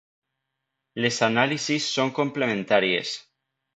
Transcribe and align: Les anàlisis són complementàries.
Les 1.05 1.19
anàlisis 1.27 1.91
són 1.99 2.13
complementàries. 2.21 3.13